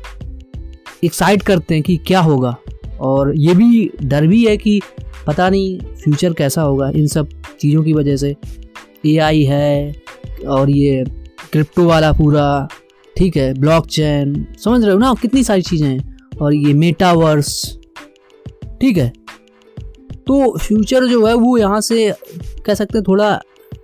एक्साइट 1.04 1.42
करते 1.42 1.74
हैं 1.74 1.82
कि 1.82 1.96
क्या 1.96 2.20
होगा। 2.20 2.56
और 3.00 3.32
ये 3.36 3.54
भी 3.54 3.90
डर 4.02 4.26
भी 4.26 4.44
है 4.46 4.56
कि 4.56 4.80
पता 5.26 5.48
नहीं 5.50 5.78
फ्यूचर 5.94 6.32
कैसा 6.32 6.62
होगा 6.62 6.90
इन 6.90 7.06
सब 7.06 7.28
चीज़ों 7.60 7.82
की 7.84 7.92
वजह 7.92 8.16
से। 8.16 8.34
एआई 9.06 9.42
है 9.42 9.94
और 10.48 10.70
ये 10.70 11.04
क्रिप्टो 11.52 11.84
वाला 11.84 12.12
पूरा 12.12 12.68
ठीक 13.16 13.36
है 13.36 13.52
ब्लॉक 13.54 13.86
चैन 13.86 14.46
समझ 14.58 14.82
रहे 14.82 14.92
हो 14.92 14.98
ना 14.98 15.14
कितनी 15.22 15.42
सारी 15.44 15.62
चीज़ें 15.62 15.88
हैं। 15.88 16.16
और 16.42 16.54
ये 16.54 16.72
मेटावर्स 16.74 17.78
ठीक 18.80 18.96
है। 18.96 19.12
तो 20.26 20.56
फ्यूचर 20.58 21.04
जो 21.04 21.24
है 21.26 21.34
वो 21.34 21.56
यहाँ 21.58 21.80
से 21.80 22.14
कह 22.66 22.74
सकते 22.74 22.98
हैं 22.98 23.04
थोड़ा 23.08 23.40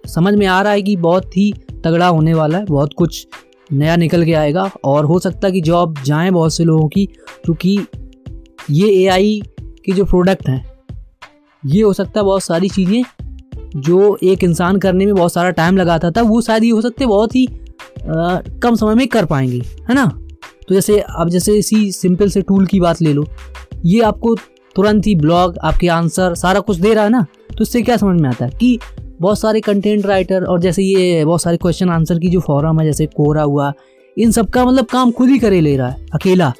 समझ 0.06 0.34
में 0.34 0.46
आ 0.46 0.60
रहा 0.62 0.72
है 0.72 0.82
कि 0.82 0.96
बहुत 0.96 1.36
ही 1.36 1.52
तगड़ा 1.84 2.06
होने 2.06 2.34
वाला 2.34 2.58
है, 2.58 2.64
बहुत 2.64 2.92
कुछ 2.92 3.26
नया 3.72 3.96
निकल 3.96 4.24
के 4.24 4.32
आएगा। 4.32 4.70
और 4.84 5.04
हो 5.04 5.18
सकता 5.18 5.46
है 5.46 5.52
कि 5.52 5.60
जॉब 5.60 6.02
जाएँ 6.04 6.30
बहुत 6.30 6.54
से 6.54 6.64
लोगों 6.64 6.88
की, 6.88 7.04
क्योंकि 7.44 7.78
ये 8.70 8.88
ए 9.08 9.40
के 9.56 9.92
जो 9.92 10.04
प्रोडक्ट 10.04 10.48
हैं, 10.48 10.64
ये 11.62 11.82
हो 11.82 11.92
सकता 11.92 12.20
है 12.20 12.24
बहुत 12.24 12.42
सारी 12.42 12.68
चीज़ें 12.68 13.02
जो 13.76 14.18
एक 14.22 14.44
इंसान 14.44 14.78
करने 14.78 15.06
में 15.06 15.14
बहुत 15.14 15.32
सारा 15.32 15.50
टाइम 15.50 15.76
लगाता 15.76 16.10
था, 16.10 16.22
वो 16.22 16.40
शायद 16.40 16.64
ये 16.64 16.70
हो 16.70 16.80
सकते 16.80 17.06
बहुत 17.06 17.34
ही 17.36 17.46
कम 18.62 18.74
समय 18.74 18.94
में 18.94 19.06
कर 19.08 19.24
पाएँगे, 19.24 19.58
है 19.88 19.94
ना? 19.94 20.06
तो 20.68 20.74
जैसे, 20.74 20.98
अब 21.00 21.28
जैसे 21.28 21.56
इसी 21.58 21.90
सिंपल 21.92 22.30
से 22.30 22.42
टूल 22.42 22.66
की 22.66 22.80
बात 22.80 23.02
ले 23.02 23.12
लो, 23.12 23.26
ये 23.84 24.00
आपको 24.00 24.34
तुरंत 24.76 25.06
ही 25.06 25.14
ब्लॉग 25.14 25.58
आपके 25.58 25.88
आंसर 25.88 26.34
सारा 26.34 26.60
कुछ 26.60 26.76
दे 26.76 26.94
रहा 26.94 27.04
है 27.04 27.10
ना? 27.10 27.26
तो 27.58 27.62
इससे 27.62 27.82
क्या 27.82 27.96
समझ 27.96 28.20
में 28.20 28.28
आता 28.28 28.44
है 28.44 28.50
कि 28.50 28.78
बहुत 29.20 29.38
सारे 29.38 29.60
कंटेंट 29.60 30.06
राइटर 30.06 30.44
और 30.44 30.60
जैसे 30.60 30.82
ये 30.82 31.24
बहुत 31.24 31.42
सारे 31.42 31.56
क्वेश्चन 31.56 31.90
आंसर 31.90 32.18
की 32.18 32.28
जो 32.28 32.40
फॉरम 32.40 32.80
है, 32.80 32.86
जैसे 32.86 33.06
कोरा 33.06 33.42
हुआ, 33.42 33.72
इन 34.16 34.30
सब 34.30 34.50
का 34.50 34.64
मतलब 34.64 34.84
काम 34.84 35.10
खुद 35.10 35.28
ही 35.28 35.38
करे 35.38 35.60
ले 35.60 35.76
रहा 35.76 35.88
है, 35.88 36.06
अकेला, 36.14 36.52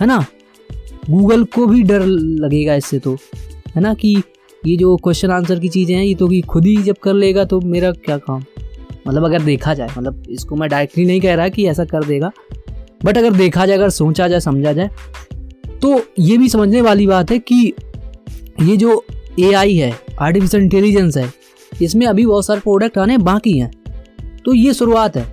है 0.00 0.06
ना? 0.06 0.24
गूगल 1.10 1.44
को 1.44 1.66
भी 1.66 1.82
डर 1.82 2.04
लगेगा 2.04 2.74
इससे 2.74 2.98
तो 2.98 3.16
है 3.76 3.80
ना? 3.80 3.94
कि 3.94 4.22
ये 4.66 4.76
जो 4.76 4.96
क्वेश्चन 4.96 5.30
आंसर 5.30 5.58
की 5.58 5.68
चीज़ें 5.68 5.94
हैं, 5.96 6.04
ये 6.04 6.14
तो 6.14 6.28
कि 6.28 6.40
खुद 6.40 6.66
ही 6.66 6.76
जब 6.76 6.96
कर 7.02 7.14
लेगा 7.14 7.44
तो 7.44 7.60
मेरा 7.60 7.90
क्या 7.92 8.16
काम? 8.18 8.44
मतलब 9.08 9.24
अगर 9.24 9.42
देखा 9.42 9.74
जाए 9.74 9.88
मतलब 9.88 10.22
इसको 10.30 10.56
मैं 10.56 10.68
डायरेक्टली 10.70 11.04
नहीं 11.04 11.20
कह 11.20 11.34
रहा 11.34 11.48
कि 11.48 11.66
ऐसा 11.66 11.84
कर 11.84 12.04
देगा 12.04 12.30
बट 13.04 13.18
अगर 13.18 13.32
देखा 13.32 13.66
जाए, 13.66 13.76
अगर 13.76 13.90
सोचा 13.90 14.28
जाए, 14.28 14.40
समझा 14.40 14.72
जाए 14.72 14.90
तो 15.82 16.00
ये 16.18 16.36
भी 16.38 16.48
समझने 16.48 16.80
वाली 16.80 17.06
बात 17.06 17.30
है 17.30 17.38
कि 17.40 17.72
ये 18.62 18.76
जो 18.76 19.04
एआई 19.40 19.74
है 19.74 19.92
आर्टिफिशियल 20.20 20.62
इंटेलिजेंस 20.62 21.16
है, 21.16 21.32
इसमें 21.72 22.06
अभी 22.06 22.26
बहुत 22.26 22.46
सारे 22.46 22.60
प्रोडक्ट 22.60 22.98
आने 22.98 23.18
बाकी 23.18 23.58
हैं। 23.58 23.70
तो 24.44 24.54
ये 24.54 24.72
शुरुआत 24.74 25.16
है। 25.16 25.26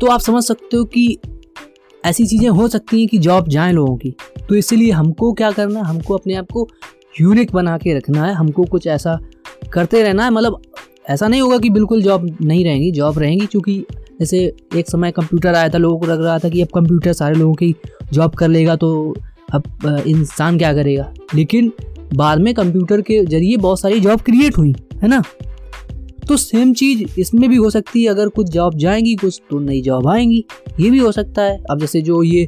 तो 0.00 0.06
आप 0.06 0.20
समझ 0.20 0.42
सकते 0.44 0.76
हो 0.76 0.84
कि 0.86 1.18
ऐसी 2.04 2.26
चीज़ें 2.26 2.48
हो 2.48 2.68
सकती 2.68 2.98
हैं 3.00 3.08
कि 3.08 3.18
जॉब 3.18 3.48
जाए 3.48 3.72
लोगों 3.72 3.96
की। 3.96 4.14
तो 4.48 4.54
इसीलिए 4.54 4.90
हमको 4.90 5.32
क्या 5.32 5.50
करना 5.50 5.80
है, 5.80 5.86
हमको 5.86 6.14
अपने 6.14 6.34
आप 6.34 6.50
को 6.52 6.68
यूनिक 7.20 7.52
बना 7.52 7.76
के 7.78 7.94
रखना 7.94 8.24
है, 8.24 8.34
हमको 8.34 8.64
कुछ 8.64 8.86
ऐसा 8.86 9.18
करते 9.72 10.02
रहना 10.02 10.24
है 10.24 10.30
मतलब 10.30 10.60
ऐसा 11.06 11.28
नहीं 11.28 11.40
होगा 11.40 11.58
कि 11.58 11.70
बिल्कुल 11.70 12.02
जॉब 12.02 12.26
नहीं 12.42 12.64
रहेंगी, 12.64 12.90
जॉब 12.90 13.18
रहेंगी 13.18 13.46
क्योंकि 13.46 13.84
जैसे 14.20 14.38
एक 14.76 14.90
समय 14.90 15.10
कंप्यूटर 15.10 15.54
आया 15.54 15.68
था, 15.68 15.78
लोगों 15.78 15.98
को 15.98 16.06
लग 16.06 16.22
रहा 16.24 16.38
था 16.38 16.48
कि 16.48 16.62
अब 16.62 16.68
कंप्यूटर 16.74 17.12
सारे 17.12 17.34
लोगों 17.34 17.54
की 17.54 17.74
जॉब 18.12 18.34
कर 18.34 18.48
लेगा 18.48 18.76
तो 18.76 19.14
अब 19.54 20.02
इंसान 20.06 20.58
क्या 20.58 20.72
करेगा? 20.74 21.12
लेकिन 21.34 21.72
बाद 22.14 22.40
में 22.40 22.52
कंप्यूटर 22.54 23.00
के 23.00 23.24
ज़रिए 23.24 23.56
बहुत 23.56 23.80
सारी 23.80 24.00
जॉब 24.00 24.20
क्रिएट 24.20 24.58
हुई, 24.58 24.74
है 25.02 25.08
ना? 25.08 25.22
तो 26.28 26.36
सेम 26.36 26.72
चीज़ 26.74 27.20
इसमें 27.20 27.48
भी 27.50 27.56
हो 27.56 27.70
सकती 27.70 28.02
है, 28.02 28.08
अगर 28.08 28.28
कुछ 28.28 28.50
जॉब 28.50 28.76
जाएँगी, 28.78 29.14
कुछ 29.16 29.40
तो 29.50 29.58
नई 29.60 29.80
जॉब 29.82 30.06
आएँगी, 30.08 30.44
ये 30.80 30.90
भी 30.90 30.98
हो 30.98 31.12
सकता 31.12 31.42
है। 31.42 31.58
अब 31.70 31.80
जैसे 31.80 32.00
जो 32.02 32.22
ये 32.22 32.46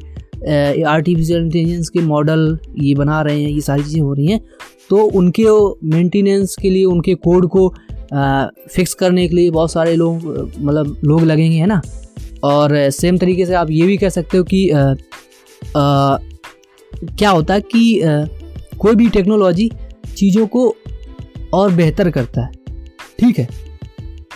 आर्टिफिशियल 0.83 1.41
इंटेलिजेंस 1.41 1.89
के 1.89 1.99
मॉडल 2.01 2.57
ये 2.79 2.93
बना 2.95 3.21
रहे 3.21 3.41
हैं, 3.41 3.49
ये 3.49 3.61
सारी 3.61 3.83
चीज़ें 3.83 4.01
हो 4.01 4.13
रही 4.13 4.27
हैं 4.27 4.41
तो 4.89 4.97
उनके 5.11 5.43
मेंटेनेंस 5.87 6.55
के 6.55 6.69
लिए, 6.69 6.83
उनके 6.85 7.13
कोड 7.15 7.47
को 7.47 7.73
फिक्स 8.13 8.93
करने 8.93 9.27
के 9.27 9.35
लिए 9.35 9.51
बहुत 9.51 9.71
सारे 9.71 9.95
लोग 9.95 10.25
मतलब 10.59 11.01
लोग 11.05 11.21
लगेंगे 11.21 11.57
है 11.57 11.65
ना? 11.65 11.81
और 12.43 12.89
सेम 12.89 13.17
तरीके 13.17 13.45
से 13.45 13.53
आप 13.53 13.71
ये 13.71 13.85
भी 13.87 13.97
कह 13.97 14.09
सकते 14.09 14.37
हो 14.37 14.43
कि 14.43 14.69
आ, 14.69 14.81
आ, 14.81 16.17
क्या 17.17 17.29
होता 17.29 17.53
है 17.53 17.61
कि 17.61 18.01
आ, 18.01 18.23
कोई 18.79 18.95
भी 18.95 19.09
टेक्नोलॉजी 19.09 19.71
चीज़ों 20.17 20.47
को 20.47 20.75
और 21.53 21.71
बेहतर 21.71 22.09
करता 22.11 22.41
है। 22.41 22.51
ठीक 23.19 23.39
है? 23.39 23.47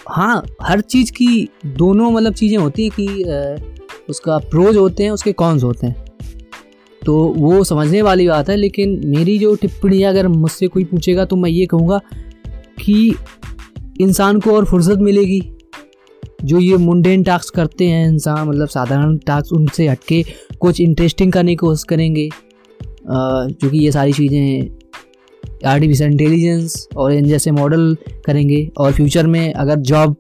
हाँ 0.10 0.44
हर 0.62 0.82
चीज़ 0.82 1.12
की 1.12 1.50
दोनों 1.66 2.12
मतलब 2.12 2.34
चीज़ें 2.34 2.58
होती 2.58 2.84
हैं 2.84 2.92
कि 3.00 3.24
आ, 3.24 3.56
उसका 4.10 4.38
प्रोज 4.38 4.78
होते 4.78 5.04
हैं 5.04 5.12
उसके 5.12 5.32
कॉन्स 5.34 5.64
होते 5.64 5.88
हैं। 5.88 6.06
तो 7.02 7.18
वो 7.38 7.64
समझने 7.64 8.02
वाली 8.02 8.28
बात 8.28 8.50
है 8.50 8.56
लेकिन 8.56 9.02
मेरी 9.06 9.38
जो 9.40 9.56
टिप्पणी 9.56 10.02
अगर 10.04 10.28
मुझसे 10.28 10.68
कोई 10.68 10.84
पूछेगा 10.84 11.26
तो 11.26 11.36
मैं 11.36 11.50
ये 11.50 11.66
कहूँगा 11.66 12.00
कि 12.82 13.16
इंसान 14.02 14.40
को 14.40 14.52
और 14.52 14.66
फुर्सत 14.66 15.00
मिलेगी। 15.02 15.42
जो 16.44 16.60
ये 16.60 16.78
मुंडेन 16.78 17.24
टास्क 17.24 17.56
करते 17.56 17.88
हैं, 17.88 18.08
इंसान 18.08 18.48
मतलब 18.48 18.68
साधारण 18.68 19.18
टास्क 19.28 19.54
उनसे 19.54 19.88
हटके 19.88 20.24
कुछ 20.60 20.80
इंटरेस्टिंग 20.82 21.32
करने 21.34 21.52
की 21.52 21.56
कोशिश 21.56 21.84
करेंगे। 21.84 22.30
क्योंकि 23.06 23.78
ये 23.78 23.92
सारी 23.92 24.14
चीज़ें 24.14 25.68
आर्टिफिशियल 25.68 26.12
इंटेलिजेंस 26.12 26.88
और 26.98 27.14
इन 27.14 27.26
जैसे 27.26 27.52
मॉडल 27.52 27.96
करेंगे। 28.26 28.68
और 28.78 28.92
फ्यूचर 28.94 29.28
में 29.28 29.54
अगर 29.54 29.80
जॉब 29.82 30.16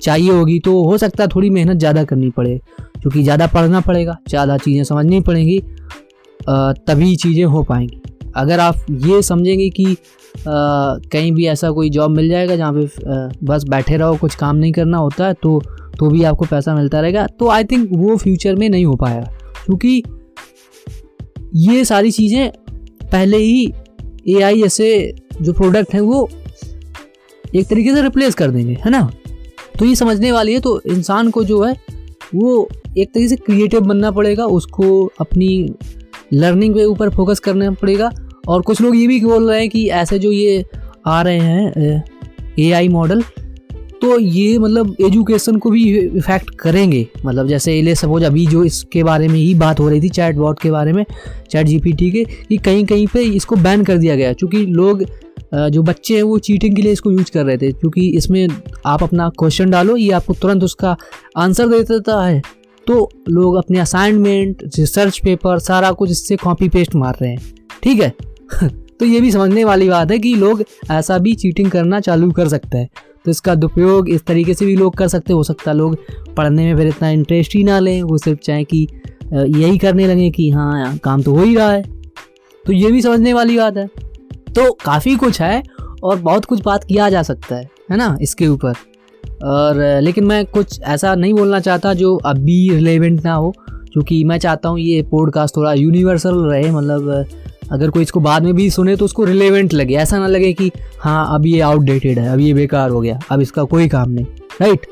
चाहिए 0.00 0.30
होगी 0.30 0.58
तो 0.60 0.82
हो 0.84 0.96
सकता 0.98 1.22
है 1.24 1.28
थोड़ी 1.34 1.50
मेहनत 1.50 1.78
ज़्यादा 1.78 2.04
करनी 2.04 2.30
पड़े। 2.30 2.60
क्योंकि 3.00 3.22
ज़्यादा 3.22 3.46
पढ़ना 3.46 3.80
पड़ेगा, 3.80 4.16
ज़्यादा 4.28 4.56
चीज़ें 4.58 4.84
समझनी 4.84 5.20
पड़ेंगी 5.20 5.58
तभी 6.40 7.14
चीज़ें 7.16 7.44
हो 7.44 7.62
पाएँगी। 7.62 8.00
अगर 8.36 8.60
आप 8.60 8.86
ये 8.90 9.22
समझेंगे 9.22 9.68
कि 9.70 9.96
कहीं 10.38 11.30
भी 11.32 11.46
ऐसा 11.46 11.70
कोई 11.70 11.90
जॉब 11.90 12.10
मिल 12.10 12.28
जाएगा 12.28 12.56
जहाँ 12.56 12.72
पे 12.74 12.86
बस 13.46 13.64
बैठे 13.64 13.96
रहो, 13.96 14.16
कुछ 14.16 14.34
काम 14.34 14.56
नहीं 14.56 14.72
करना 14.72 14.98
होता 14.98 15.26
है 15.26 15.34
तो 15.34 15.60
तो 15.98 16.08
भी 16.10 16.22
आपको 16.24 16.44
पैसा 16.44 16.74
मिलता 16.74 17.00
रहेगा। 17.00 17.26
तो 17.28 17.48
आई 17.48 17.64
थिंक 17.64 17.88
वो 17.92 18.16
फ्यूचर 18.16 18.54
में 18.54 18.68
नहीं 18.68 18.84
हो 18.84 18.94
पाएगा 18.96 19.30
क्योंकि 19.64 20.02
ये 21.56 21.84
सारी 21.84 22.10
चीज़ें 22.10 22.50
पहले 23.02 23.36
ही 23.36 23.72
ए 24.28 24.40
आई 24.42 24.62
जैसे 24.62 25.14
जो 25.42 25.52
प्रोडक्ट 25.52 25.94
हैं 25.94 26.00
वो 26.00 26.28
एक 27.54 27.66
तरीके 27.66 27.94
से 27.94 28.02
रिप्लेस 28.02 28.34
कर 28.34 28.50
देंगे, 28.50 28.74
है 28.74 28.90
ना? 28.90 29.10
तो 29.78 29.84
ये 29.84 29.94
समझने 29.94 30.32
वाली 30.32 30.52
है 30.52 30.60
तो 30.60 30.80
इंसान 30.82 31.30
को 31.30 31.44
जो 31.44 31.62
है, 31.62 31.74
वो 32.34 32.68
एक 32.98 33.12
तरीके 33.14 33.28
से 33.28 33.36
क्रिएटिव 33.36 33.80
बनना 33.80 34.10
पड़ेगा, 34.10 34.46
उसको 34.46 35.04
अपनी 35.20 35.74
लर्निंग 36.32 36.74
के 36.74 36.84
ऊपर 36.84 37.10
फोकस 37.10 37.40
करना 37.40 37.70
पड़ेगा 37.72 38.10
और 38.48 38.62
कुछ 38.62 38.80
लोग 38.80 38.96
ये 38.96 39.06
भी 39.06 39.20
बोल 39.20 39.48
रहे 39.50 39.60
हैं 39.60 39.68
कि 39.70 39.88
ऐसे 39.90 40.18
जो 40.18 40.32
ये 40.32 40.64
आ 41.06 41.22
रहे 41.22 41.38
हैं, 41.38 42.02
ए 42.58 42.70
आई 42.72 42.88
मॉडल 42.88 43.22
तो 44.02 44.18
ये 44.18 44.58
मतलब 44.58 44.96
एजुकेशन 45.00 45.56
को 45.56 45.70
भी 45.70 45.82
इफ़ेक्ट 45.98 46.50
करेंगे। 46.60 47.06
मतलब 47.26 47.48
जैसे 47.48 47.80
ले 47.82 47.94
सपोज़ 47.94 48.24
अभी 48.24 48.46
जो 48.46 48.64
इसके 48.64 49.02
बारे 49.02 49.28
में 49.28 49.34
ही 49.34 49.54
बात 49.54 49.80
हो 49.80 49.88
रही 49.88 50.00
थी 50.00 50.08
चैट 50.08 50.36
बॉट 50.36 50.60
के 50.60 50.70
बारे 50.70 50.92
में 50.92 51.04
चैट 51.50 51.66
जीपीटी 51.66 52.10
के, 52.10 52.24
कि 52.24 52.56
कहीं 52.56 52.84
कहीं 52.86 53.06
पे 53.06 53.22
इसको 53.22 53.56
बैन 53.56 53.84
कर 53.84 53.96
दिया 53.96 54.16
गया, 54.16 54.32
क्योंकि 54.32 54.64
लोग 54.66 55.04
जो 55.54 55.82
बच्चे 55.82 56.16
हैं 56.16 56.22
वो 56.22 56.38
चीटिंग 56.40 56.76
के 56.76 56.82
लिए 56.82 56.92
इसको 56.92 57.10
यूज़ 57.10 57.30
कर 57.32 57.44
रहे 57.44 57.56
थे, 57.58 57.70
क्योंकि 57.72 58.08
इसमें 58.08 58.46
आप 58.86 59.02
अपना 59.02 59.28
क्वेश्चन 59.38 59.70
डालो, 59.70 59.96
ये 59.96 60.10
आपको 60.10 60.34
तुरंत 60.34 60.64
उसका 60.64 60.96
आंसर 61.36 61.68
दे 61.68 61.82
देता 61.84 62.24
है। 62.24 62.42
तो 62.86 63.08
लोग 63.28 63.56
अपने 63.56 63.78
असाइनमेंट 63.80 64.62
रिसर्च 64.78 65.18
पेपर 65.24 65.58
सारा 65.60 65.92
कुछ 65.92 66.10
इससे 66.10 66.36
कॉपी 66.36 66.68
पेस्ट 66.68 66.94
मार 66.94 67.16
रहे 67.22 67.30
हैं। 67.30 67.52
ठीक 67.82 68.02
है? 68.02 68.12
तो 69.00 69.04
ये 69.04 69.20
भी 69.20 69.30
समझने 69.30 69.64
वाली 69.64 69.88
बात 69.88 70.10
है 70.10 70.18
कि 70.18 70.34
लोग 70.34 70.62
ऐसा 70.90 71.18
भी 71.18 71.34
चीटिंग 71.34 71.70
करना 71.70 72.00
चालू 72.00 72.30
कर 72.32 72.48
सकते 72.48 72.78
हैं। 72.78 72.88
तो 73.24 73.30
इसका 73.30 73.54
दुरुपयोग 73.54 74.08
इस 74.08 74.24
तरीके 74.24 74.54
से 74.54 74.66
भी 74.66 74.76
लोग 74.76 74.96
कर 74.96 75.08
सकते 75.08 75.32
हो। 75.32 75.42
सकता 75.42 75.70
है 75.70 75.76
लोग 75.76 75.96
पढ़ने 76.36 76.64
में 76.64 76.76
फिर 76.76 76.86
इतना 76.86 77.08
इंटरेस्ट 77.10 77.54
ही 77.54 77.64
ना 77.64 77.78
लें, 77.78 78.02
वो 78.02 78.18
सिर्फ़ 78.18 78.40
चाहे 78.40 78.64
कि 78.64 78.86
यही 79.32 79.78
करने 79.78 80.06
लगे 80.06 80.30
कि 80.30 80.50
हाँ 80.50 80.96
काम 80.98 81.22
तो 81.22 81.34
हो 81.34 81.42
ही 81.42 81.56
रहा 81.56 81.70
है। 81.70 81.82
तो 82.64 82.72
ये 82.72 82.90
भी 82.92 83.02
समझने 83.02 83.32
वाली 83.32 83.56
बात 83.56 83.76
है। 83.76 83.86
तो 84.54 84.70
काफ़ी 84.84 85.16
कुछ 85.16 85.40
है 85.40 85.62
और 86.02 86.18
बहुत 86.18 86.44
कुछ 86.44 86.62
बात 86.62 86.84
किया 86.84 87.08
जा 87.10 87.22
सकता 87.22 87.56
है 87.56 87.68
है 87.90 87.96
ना, 87.96 88.16
इसके 88.20 88.48
ऊपर। 88.48 88.72
और, 89.44 90.00
लेकिन 90.02 90.24
मैं 90.24 90.44
कुछ 90.46 90.80
ऐसा 90.80 91.14
नहीं 91.14 91.34
बोलना 91.34 91.60
चाहता 91.60 91.94
जो 91.94 92.16
अभी 92.16 92.68
रिलेवेंट 92.74 93.24
ना 93.24 93.34
हो, 93.34 93.54
क्योंकि 93.92 94.22
मैं 94.24 94.38
चाहता 94.38 94.68
हूँ 94.68 94.78
ये 94.78 95.02
पॉडकास्ट 95.02 95.56
थोड़ा 95.56 95.72
यूनिवर्सल 95.72 96.34
रहे 96.34 96.70
मतलब 96.70 97.24
अगर 97.74 97.90
कोई 97.90 98.02
इसको 98.02 98.20
बाद 98.20 98.42
में 98.42 98.54
भी 98.54 98.68
सुने 98.70 98.96
तो 98.96 99.04
उसको 99.04 99.24
रिलेवेंट 99.24 99.72
लगे। 99.74 99.94
ऐसा 99.96 100.18
ना 100.18 100.26
लगे 100.26 100.52
कि 100.52 100.70
हाँ 101.00 101.34
अब 101.34 101.46
ये 101.46 101.60
आउटडेटेड 101.62 102.18
है, 102.18 102.28
अब 102.28 102.40
ये 102.40 102.52
बेकार 102.54 102.90
हो 102.90 103.00
गया, 103.00 103.18
अब 103.30 103.40
इसका 103.40 103.64
कोई 103.64 103.88
काम 103.88 104.10
नहीं। 104.10 104.26
राइट 104.60 104.86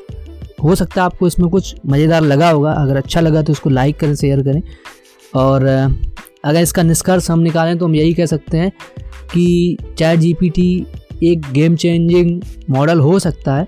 हो 0.63 0.75
सकता 0.75 1.01
है 1.01 1.05
आपको 1.05 1.27
इसमें 1.27 1.49
कुछ 1.49 1.75
मज़ेदार 1.85 2.21
लगा 2.21 2.49
होगा। 2.49 2.71
अगर 2.73 2.97
अच्छा 2.97 3.21
लगा 3.21 3.41
तो 3.41 3.51
उसको 3.53 3.69
लाइक 3.69 3.99
करें 3.99 4.15
शेयर 4.15 4.41
करें। 4.43 4.61
और 5.33 5.65
अगर 5.65 6.61
इसका 6.61 6.83
निष्कर्ष 6.83 7.29
हम 7.31 7.39
निकालें 7.39 7.77
तो 7.77 7.85
हम 7.85 7.95
यही 7.95 8.13
कह 8.13 8.25
सकते 8.25 8.57
हैं 8.57 8.71
कि 9.33 9.77
चैट 9.97 10.19
जीपीटी 10.19 10.85
एक 11.23 11.51
गेम 11.53 11.75
चेंजिंग 11.75 12.41
मॉडल 12.69 12.99
हो 12.99 13.19
सकता 13.19 13.55
है। 13.55 13.67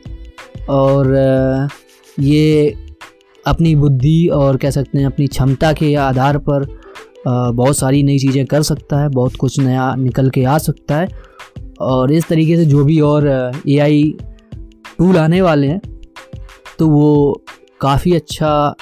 और 0.69 1.67
ये 2.17 2.75
अपनी 3.45 3.75
बुद्धि 3.75 4.27
और 4.33 4.57
कह 4.57 4.69
सकते 4.71 4.97
हैं 4.97 5.05
अपनी 5.05 5.27
क्षमता 5.27 5.71
के 5.73 5.93
आधार 5.95 6.37
पर 6.39 6.63
बहुत 7.27 7.77
सारी 7.77 8.01
नई 8.03 8.17
चीज़ें 8.19 8.45
कर 8.45 8.61
सकता 8.63 8.99
है, 8.99 9.09
बहुत 9.09 9.35
कुछ 9.35 9.59
नया 9.59 9.93
निकल 9.95 10.29
के 10.29 10.43
आ 10.43 10.57
सकता 10.59 10.97
है। 10.97 11.07
और 11.81 12.11
इस 12.13 12.27
तरीके 12.27 12.55
से 12.57 12.65
जो 12.65 12.83
भी 12.85 12.99
और 13.01 13.27
ए 13.67 13.77
आई 13.79 14.13
टूल 14.97 15.17
आने 15.17 15.41
वाले 15.41 15.67
हैं 15.67 15.79
तो 16.79 16.87
वो 16.89 17.41
काफ़ी 17.81 18.13
अच्छा 18.15 18.75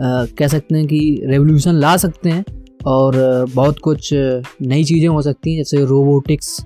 कह 0.00 0.46
सकते 0.48 0.74
हैं 0.74 0.86
कि 0.86 1.20
रेवोल्यूशन 1.24 1.74
ला 1.74 1.96
सकते 1.96 2.30
हैं। 2.30 2.44
और 2.86 3.16
बहुत 3.54 3.78
कुछ 3.78 4.10
नई 4.12 4.84
चीज़ें 4.84 5.08
हो 5.08 5.20
सकती 5.22 5.50
हैं, 5.50 5.56
जैसे 5.58 5.84
रोबोटिक्स 5.84 6.60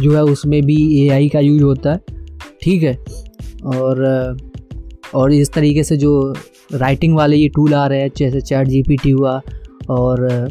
जो 0.00 0.14
है, 0.14 0.22
उसमें 0.24 0.60
भी 0.62 0.76
एआई 1.04 1.28
का 1.28 1.40
यूज़ 1.40 1.62
होता 1.62 1.92
है। 1.92 2.00
ठीक 2.62 2.82
है? 2.82 2.94
और 3.66 4.36
और 5.14 5.32
इस 5.32 5.52
तरीके 5.52 5.82
से 5.84 5.96
जो 5.96 6.34
राइटिंग 6.72 7.14
वाले 7.16 7.36
ये 7.36 7.48
टूल 7.48 7.74
आ 7.74 7.86
रहे 7.86 8.00
हैं, 8.00 8.10
जैसे 8.16 8.40
चैट 8.40 8.68
जीपीटी 8.68 9.10
हुआ 9.10 9.40
और 9.90 10.48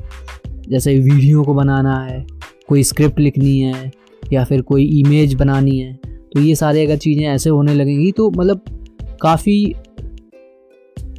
जैसे 0.69 0.97
वीडियो 0.99 1.43
को 1.43 1.53
बनाना 1.53 1.97
है, 1.99 2.25
कोई 2.69 2.83
स्क्रिप्ट 2.83 3.19
लिखनी 3.19 3.59
है, 3.59 3.91
या 4.23 4.43
फिर 4.45 4.61
कोई 4.61 4.85
इमेज 4.99 5.33
बनानी 5.33 5.77
है 5.79 5.93
तो 6.33 6.39
ये 6.39 6.55
सारे 6.55 6.85
अगर 6.85 6.97
चीज़ें 6.97 7.25
ऐसे 7.25 7.49
होने 7.49 7.73
लगेंगी 7.73 8.11
तो 8.11 8.29
मतलब 8.31 8.61
काफ़ी 9.21 9.75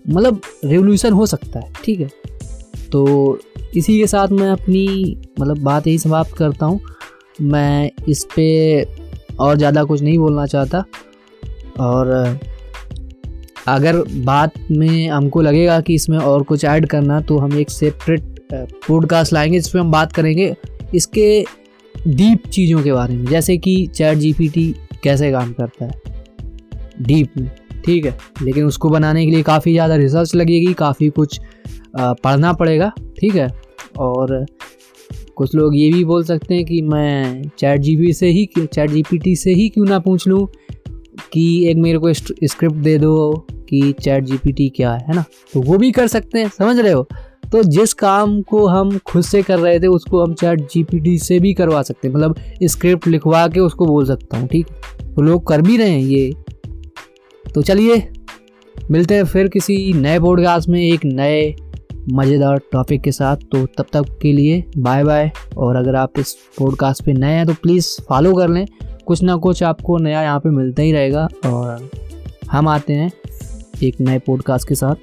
मतलब 0.09 0.41
रेवोल्यूशन 0.65 1.13
हो 1.13 1.27
सकता 1.27 1.61
है, 1.61 1.73
ठीक 1.85 2.01
है? 2.01 2.09
तो 2.93 3.39
इसी 3.77 3.99
के 3.99 4.07
साथ 4.07 4.29
मैं 4.31 4.49
अपनी 4.49 5.17
मतलब 5.41 5.59
बात 5.59 5.87
यही 5.87 5.99
समाप्त 5.99 6.37
करता 6.37 6.67
हूँ। 6.67 6.81
मैं 7.43 7.91
इस 8.09 8.25
पर 8.33 9.37
और 9.41 9.57
ज़्यादा 9.57 9.85
कुछ 9.85 10.03
नहीं 10.03 10.19
बोलना 10.19 10.47
चाहता 10.47 10.85
और 11.81 12.11
अगर 13.69 13.97
बात 14.25 14.55
में 14.71 15.09
हमको 15.09 15.41
लगेगा 15.43 15.81
कि 15.81 15.95
इसमें 15.95 16.19
और 16.19 16.43
कुछ 16.43 16.65
ऐड 16.65 16.87
करना 16.87 17.21
तो 17.21 17.39
हम 17.39 17.59
एक 17.59 17.71
सेपरेट 17.71 18.23
पॉडकास्ट 18.53 19.33
लाएँगे, 19.33 19.61
जिसमें 19.61 19.81
हम 19.83 19.91
बात 19.91 20.13
करेंगे 20.13 20.55
इसके 20.95 21.45
डीप 22.09 22.47
चीज़ों 22.49 22.83
के 22.83 22.93
बारे 22.93 23.17
में। 23.17 23.25
जैसे 23.27 23.57
कि 23.59 23.87
चैट 23.95 24.19
जीपीटी 24.19 24.75
कैसे 25.03 25.31
काम 25.33 25.53
करता 25.53 25.85
है। 25.85 26.03
डीप 27.03 27.39
में, 27.39 27.51
ठीक 27.85 28.07
है? 28.07 28.17
लेकिन 28.43 28.65
उसको 28.65 28.89
बनाने 28.89 29.25
के 29.25 29.31
लिए 29.31 29.43
काफ़ी 29.43 29.73
ज़्यादा 29.73 29.97
रिसर्च 29.97 30.35
लगेगी, 30.35 30.73
काफ़ी 30.75 31.09
कुछ 31.11 31.41
पढ़ना 31.97 32.53
पड़ेगा, 32.53 32.93
ठीक 33.21 33.35
है? 33.35 33.49
और 33.99 34.45
कुछ 35.37 35.55
लोग 35.55 35.77
ये 35.77 35.91
भी 35.93 36.05
बोल 36.05 36.25
सकते 36.25 36.55
हैं 36.55 36.65
कि 36.65 36.81
मैं 36.83 37.43
चैट 37.59 37.81
जीपी 37.81 38.13
से 38.13 38.27
ही 38.29 38.49
चैट 38.57 38.91
जीपीटी 38.91 39.35
से 39.37 39.53
ही 39.53 39.69
क्यों 39.69 39.87
ना 39.87 39.99
पूछ 39.99 40.27
लूँ? 40.29 40.47
कि 41.35 41.69
एक 41.69 41.77
मेरे 41.77 41.99
को 41.99 42.13
स्क्रिप्ट 42.13 42.75
दे 42.75 42.99
दो 42.99 43.47
कि 43.69 43.95
चैट 44.01 44.25
जीपीटी 44.25 44.69
क्या 44.69 44.93
है 44.93 45.15
ना? 45.15 45.25
तो 45.53 45.61
वो 45.61 45.79
भी 45.79 45.91
कर 45.93 46.07
सकते 46.07 46.39
हैं, 46.39 46.49
समझ 46.49 46.79
रहे 46.79 46.93
हो? 46.93 47.07
तो 47.53 47.63
जिस 47.63 47.93
काम 47.95 48.41
को 48.43 48.67
हम 48.67 48.99
खुद 48.99 49.23
से 49.23 49.43
कर 49.43 49.59
रहे 49.59 49.81
थे, 49.81 49.87
उसको 49.87 50.23
हम 50.25 50.35
चैट 50.35 50.61
जीपीटी 50.61 51.19
से 51.19 51.39
भी 51.39 51.53
करवा 51.55 51.83
सकते 51.83 52.09
हैं। 52.09 52.15
मतलब 52.15 52.37
स्क्रिप्ट 52.63 53.07
लिखवा 53.09 53.47
के 53.49 53.61
उसको 53.61 53.87
बोल 53.87 54.07
सकता 54.07 54.39
हूँ, 54.39 54.49
ठीक? 54.49 54.67
तो 55.07 55.23
लोग 55.23 55.47
कर 55.47 55.63
भी 55.63 55.77
रहे 55.77 55.89
हैं 55.89 56.01
ये। 56.01 56.33
तो 57.55 57.63
चलिए, 57.63 58.09
मिलते 58.91 59.15
हैं 59.15 59.25
फिर 59.25 59.49
किसी 59.49 59.93
नए 59.93 60.19
पॉडकास्ट 60.21 60.69
में 60.69 60.81
एक 60.83 61.05
नए 61.05 61.55
मज़ेदार 62.13 62.61
टॉपिक 62.73 63.03
के 63.03 63.13
साथ। 63.13 63.37
तो 63.53 63.67
तब 63.79 63.87
तक 63.93 64.19
के 64.23 64.33
लिए 64.33 64.65
बाय 64.79 65.05
बाय 65.05 65.31
और 65.57 65.77
अगर 65.77 65.95
आप 65.95 66.19
इस 66.19 66.37
पॉडकास्ट 66.59 67.05
पे 67.05 67.13
नए 67.13 67.33
हैं 67.33 67.47
तो 67.47 67.55
प्लीज़ 67.63 67.89
फॉलो 68.09 68.35
कर 68.35 68.49
लें। 68.49 68.67
कुछ 69.07 69.23
ना 69.23 69.37
कुछ 69.37 69.63
आपको 69.63 69.99
नया 69.99 70.23
यहाँ 70.23 70.41
पे 70.41 70.51
मिलता 70.51 70.83
ही 70.83 70.93
रहेगा 70.93 71.29
और 71.47 71.91
हम 72.51 72.69
आते 72.69 72.93
हैं 72.93 73.11
एक 73.83 74.01
नए 74.01 74.19
पॉडकास्ट 74.19 74.69
के 74.69 74.75
साथ। 74.75 74.95